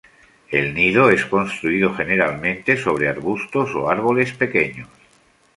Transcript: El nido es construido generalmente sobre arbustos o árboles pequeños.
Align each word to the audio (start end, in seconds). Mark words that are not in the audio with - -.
El 0.49 0.73
nido 0.73 1.11
es 1.11 1.25
construido 1.25 1.93
generalmente 1.93 2.75
sobre 2.75 3.07
arbustos 3.07 3.75
o 3.75 3.87
árboles 3.87 4.33
pequeños. 4.33 4.89